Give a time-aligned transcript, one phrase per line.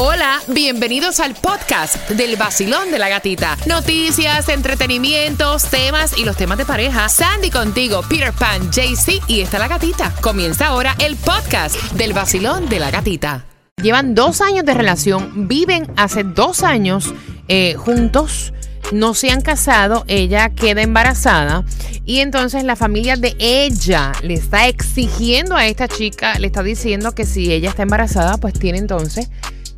[0.00, 3.58] Hola, bienvenidos al podcast del vacilón de la gatita.
[3.66, 7.08] Noticias, entretenimientos, temas y los temas de pareja.
[7.08, 10.14] Sandy contigo, Peter Pan, JC y está la gatita.
[10.20, 13.44] Comienza ahora el podcast del vacilón de la gatita.
[13.82, 17.12] Llevan dos años de relación, viven hace dos años
[17.48, 18.52] eh, juntos
[18.92, 21.64] no se han casado, ella queda embarazada
[22.06, 27.12] y entonces la familia de ella le está exigiendo a esta chica, le está diciendo
[27.14, 29.28] que si ella está embarazada, pues tiene entonces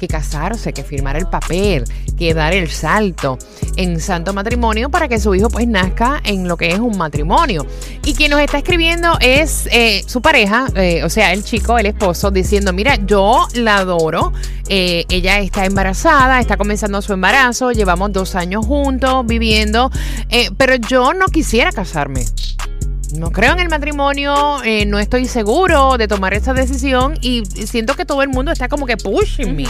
[0.00, 1.84] que casarse, que firmar el papel,
[2.18, 3.38] que dar el salto
[3.76, 7.66] en santo matrimonio para que su hijo pues nazca en lo que es un matrimonio.
[8.04, 11.86] Y quien nos está escribiendo es eh, su pareja, eh, o sea, el chico, el
[11.86, 14.32] esposo, diciendo, mira, yo la adoro,
[14.68, 19.90] eh, ella está embarazada, está comenzando su embarazo, llevamos dos años juntos viviendo,
[20.56, 22.24] pero yo no quisiera casarme
[23.14, 27.94] no creo en el matrimonio, eh, no estoy seguro de tomar esa decisión y siento
[27.94, 29.66] que todo el mundo está como que pushing me.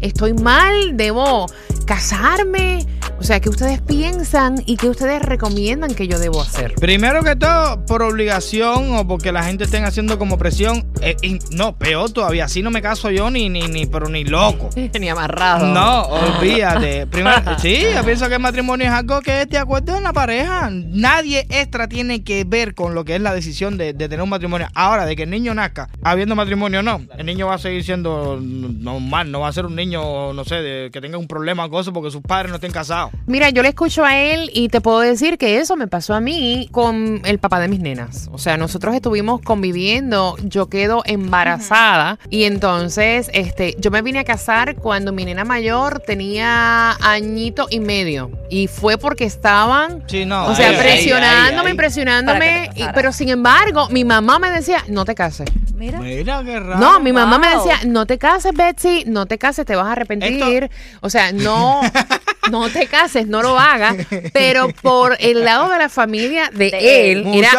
[0.00, 1.46] Estoy mal, debo
[1.86, 2.86] casarme.
[3.18, 6.74] O sea, ¿qué ustedes piensan y qué ustedes recomiendan que yo debo hacer?
[6.74, 10.84] Primero que todo, por obligación o porque la gente estén haciendo como presión.
[11.00, 11.16] Eh,
[11.50, 14.68] no, peor todavía, así no me caso yo ni, ni, ni, pero ni loco.
[15.00, 15.66] ni amarrado.
[15.66, 17.06] No, olvídate.
[17.06, 20.12] Primero, sí, yo pienso que el matrimonio es algo que es de acuerdo en la
[20.12, 20.68] pareja.
[20.70, 24.68] Nadie extra tiene que ver con lo que es la decisión de, tener un matrimonio.
[24.74, 27.84] Ahora, de que el niño nazca habiendo matrimonio o no, el niño va a seguir
[27.84, 31.68] siendo normal, no va a ser un niño, no sé, de, que tenga un problema
[31.68, 33.13] con eso porque sus padres no estén casados.
[33.26, 36.20] Mira, yo le escucho a él y te puedo decir que eso me pasó a
[36.20, 38.28] mí con el papá de mis nenas.
[38.32, 44.24] O sea, nosotros estuvimos conviviendo, yo quedo embarazada y entonces este, yo me vine a
[44.24, 48.30] casar cuando mi nena mayor tenía añito y medio.
[48.50, 52.70] Y fue porque estaban, sí, no, o sea, presionándome, presionándome.
[52.94, 55.48] pero sin embargo, mi mamá me decía, no te cases.
[55.74, 55.98] Mira.
[55.98, 56.78] Mira qué raro.
[56.78, 59.92] No, mi mamá me decía, no te cases, Betsy, no te cases, te vas a
[59.92, 60.70] arrepentir.
[61.00, 61.80] O sea, no,
[62.50, 63.96] no te cases, no lo hagas.
[64.32, 66.68] Pero por el lado de la familia de,
[67.10, 67.50] él, era,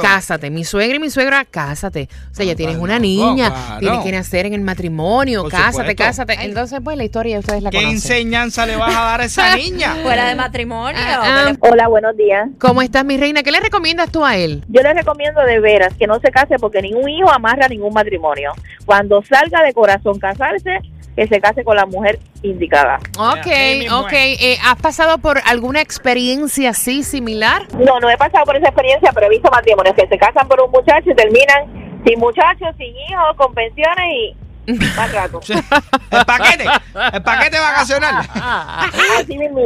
[0.00, 0.50] cásate.
[0.50, 2.08] Mi suegra y mi suegra, cásate.
[2.30, 6.34] O sea, ya tienes una niña, tienes que nacer en el matrimonio, cásate, cásate.
[6.40, 9.96] Entonces, pues la historia ustedes la ¿Qué enseñanza le vas a dar a esa niña?
[10.02, 11.00] Fuera de matrimonio.
[11.00, 11.52] Ah, ah.
[11.60, 12.48] Hola, buenos días.
[12.58, 13.42] ¿Cómo estás, mi reina?
[13.42, 14.64] ¿Qué le recomiendas tú a él?
[14.68, 18.52] Yo le recomiendo de veras que no se case porque ningún hijo amarra ningún matrimonio.
[18.84, 20.80] Cuando salga de corazón casarse,
[21.16, 22.98] que se case con la mujer indicada.
[23.18, 23.46] Ok,
[23.92, 24.12] ok.
[24.12, 27.62] Eh, ¿Has pasado por alguna experiencia así similar?
[27.74, 30.60] No, no he pasado por esa experiencia, pero he visto matrimonios que se casan por
[30.60, 34.36] un muchacho y terminan sin muchachos, sin hijos, con pensiones y
[34.96, 35.40] más rato.
[35.48, 36.64] el paquete,
[37.12, 38.24] el paquete vacacional.
[39.18, 39.60] Así mismo.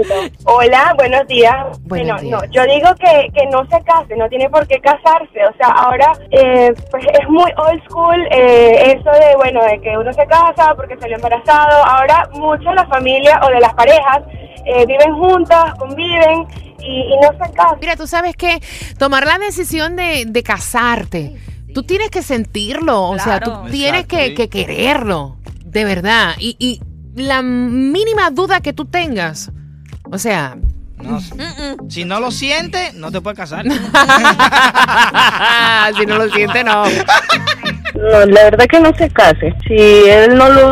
[0.44, 1.78] Hola, buenos días.
[1.82, 5.46] bueno, no, yo digo que, que no se case, no tiene por qué casarse.
[5.46, 9.96] O sea, ahora eh, pues es muy old school eh, eso de, bueno, de que
[9.96, 11.84] uno se casa porque salió embarazado.
[11.84, 14.22] Ahora muchas de las familias o de las parejas
[14.64, 16.46] eh, viven juntas, conviven
[16.80, 17.78] y, no se casan.
[17.80, 18.60] Mira, tú sabes que
[18.98, 21.36] tomar la decisión de, de casarte
[21.74, 26.34] tú tienes que sentirlo, o sea, tú tienes que, quererlo, de verdad.
[26.38, 26.80] Y, y
[27.14, 29.52] la mínima duda que tú tengas,
[30.10, 30.56] o sea,
[31.88, 33.64] Si no lo siente, no te puedes casar.
[35.96, 36.82] si no lo siente, no.
[37.98, 39.52] No, la verdad que no se case.
[39.66, 40.68] Si él no lo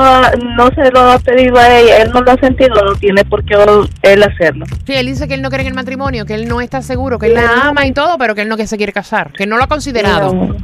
[0.57, 3.45] no se lo ha pedido a ella, él no lo ha sentido, no tiene por
[3.45, 3.57] qué
[4.03, 4.65] él hacerlo.
[4.87, 7.19] Sí, él dice que él no cree en el matrimonio, que él no está seguro,
[7.19, 9.47] que él la ama y todo, pero que él no que se quiere casar, que
[9.47, 10.57] no lo ha considerado.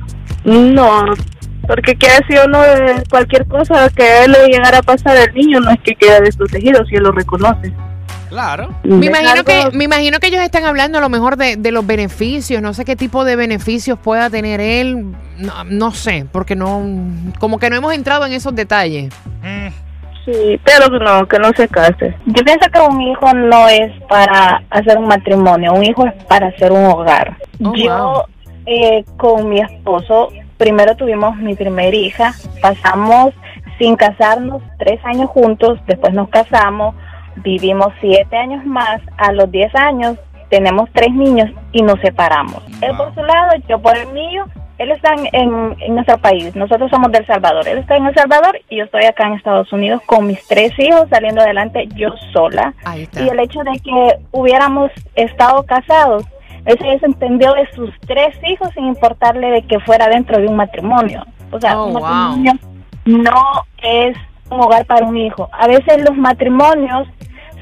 [0.45, 1.05] No,
[1.67, 2.61] porque que si uno
[3.11, 6.85] cualquier cosa que él le llegara a pasar al niño no es que quede desprotegido
[6.87, 7.73] si él lo reconoce.
[8.33, 8.71] Claro.
[8.83, 12.63] Me imagino, que, me imagino que ellos están hablando a lo mejor de, los beneficios,
[12.63, 15.13] no sé qué tipo de beneficios pueda tener él,
[15.69, 16.83] no, sé, porque no,
[17.39, 19.13] como que no hemos entrado en esos detalles.
[19.43, 19.69] Mm.
[20.25, 22.17] Sí, pero no, que no se case.
[22.25, 26.47] Yo pienso que un hijo no es para hacer un matrimonio, un hijo es para
[26.47, 27.37] hacer un hogar.
[27.63, 28.25] Oh, Yo
[28.65, 32.33] eh, con mi esposo, primero tuvimos mi primera hija,
[32.63, 33.35] pasamos
[33.79, 36.95] sin casarnos tres años juntos, después nos casamos,
[37.37, 40.17] vivimos siete años más, a los diez años
[40.49, 42.63] tenemos tres niños y nos separamos.
[42.83, 44.45] Él por su lado, yo por el mío,
[44.77, 48.59] él está en, en, nuestro país, nosotros somos del Salvador, él está en El Salvador
[48.69, 52.75] y yo estoy acá en Estados Unidos con mis tres hijos saliendo adelante yo sola.
[52.95, 56.25] Y el hecho de que hubiéramos estado casados
[56.65, 60.57] él se desentendió de sus tres hijos sin importarle de que fuera dentro de un
[60.57, 61.25] matrimonio.
[61.51, 62.53] O sea, oh, un matrimonio
[63.05, 64.17] no es
[64.53, 65.49] un hogar para un hijo.
[65.53, 67.09] A veces los matrimonios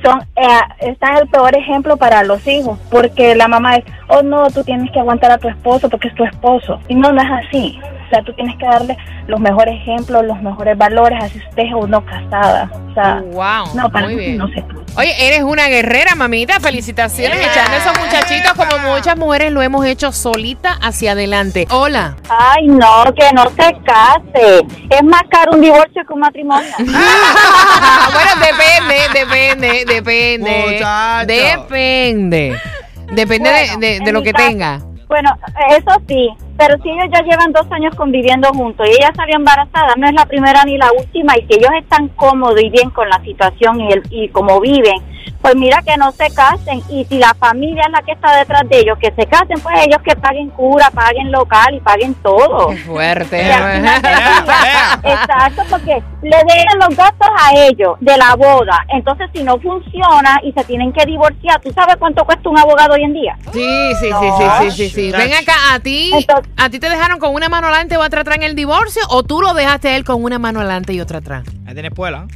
[0.02, 0.46] son eh,
[0.81, 4.90] están el peor ejemplo para los hijos, porque la mamá es, oh no, tú tienes
[4.92, 6.81] que aguantar a tu esposo porque es tu esposo.
[6.88, 7.78] Y no, no es así.
[8.10, 8.96] Sea, tú tienes que darle
[9.26, 12.70] los mejores ejemplos, los mejores valores, así estés o no casada.
[12.90, 14.38] O sea, wow, no, para muy mí bien.
[14.38, 14.64] no se
[14.96, 16.58] Oye, eres una guerrera, mamita.
[16.58, 17.38] Felicitaciones.
[17.46, 21.68] Echando esos muchachitos como muchas mujeres lo hemos hecho solita hacia adelante.
[21.70, 22.16] Hola.
[22.28, 24.66] Ay, no, que no se case.
[24.90, 26.68] Es más caro un divorcio que un matrimonio.
[26.78, 30.64] bueno, depende, depende, depende.
[30.74, 31.26] Muchacho.
[31.26, 32.60] Depende.
[33.12, 34.80] Depende de- Bueno, de, de en lo que caso- tenga.
[35.10, 35.28] Bueno,
[35.70, 39.94] eso sí, pero si ellos ya llevan dos años conviviendo juntos y ella salió embarazada,
[39.96, 43.08] no es la primera ni la última, y si ellos están cómodos y bien con
[43.08, 45.02] la situación y, el, y como viven,
[45.42, 48.68] pues mira que no se casen, y si la familia es la que está detrás
[48.68, 52.68] de ellos, que se casen, pues ellos que paguen cura, paguen local y paguen todo.
[52.68, 53.50] Qué fuerte.
[55.46, 58.84] Exacto, porque le deben los gastos a ellos de la boda.
[58.88, 62.94] Entonces, si no funciona y se tienen que divorciar, ¿tú sabes cuánto cuesta un abogado
[62.94, 63.37] hoy en día?
[63.52, 65.12] Sí, sí, sí, sí, sí, sí, sí.
[65.12, 68.20] Ven acá, a ti, Entonces- a ti te dejaron con una mano adelante o otra
[68.20, 71.00] atrás en el divorcio, o tú lo dejaste a él con una mano adelante y
[71.00, 71.44] otra atrás.
[71.66, 72.26] Ahí tienes espuela.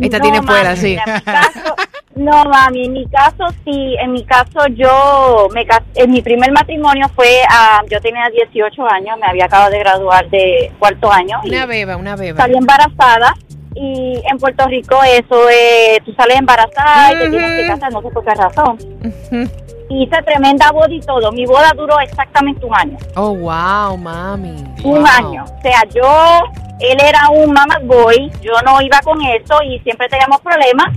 [0.00, 0.90] Esta tiene mami, fuera, sí.
[0.90, 1.74] mira, en mi caso-
[2.18, 7.06] no, mami, en mi caso sí, en mi caso yo, me en mi primer matrimonio
[7.14, 11.66] fue, a, yo tenía 18 años, me había acabado de graduar de cuarto año Una
[11.66, 12.38] beba, una beba.
[12.38, 13.34] salí embarazada
[13.74, 18.02] y en Puerto Rico eso es, tú sales embarazada y te tienes que casar, no
[18.02, 18.78] sé por qué razón.
[19.04, 19.50] Ujú.
[19.90, 22.98] Hice tremenda boda y todo, mi boda duró exactamente un año.
[23.16, 24.56] Oh, wow, mami.
[24.84, 25.06] un Wow.
[25.06, 25.44] año.
[25.44, 26.42] O sea, yo,
[26.80, 30.88] él era un mama's boy, yo no iba con eso y siempre teníamos problemas.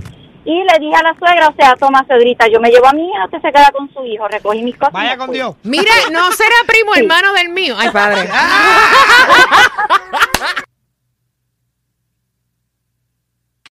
[0.44, 3.08] Y le dije a la suegra, o sea, toma, suegrita, yo me llevo a mi
[3.08, 4.92] hija, usted se queda con su hijo, recogí mis cosas.
[4.92, 5.36] Vaya con fui.
[5.36, 5.54] Dios.
[5.62, 7.76] Mira, no será primo hermano del mío.
[7.78, 8.28] Ay, padre.